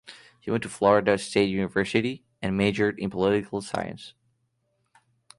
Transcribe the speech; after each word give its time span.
He 0.39 0.49
went 0.49 0.63
to 0.63 0.69
Florida 0.69 1.15
State 1.19 1.49
University 1.49 2.23
and 2.41 2.57
majored 2.57 2.97
in 2.97 3.11
political 3.11 3.61
science. 3.61 4.15